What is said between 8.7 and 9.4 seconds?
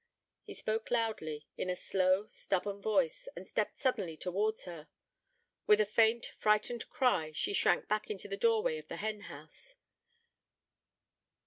of the hen